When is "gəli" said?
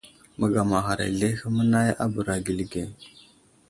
2.45-2.65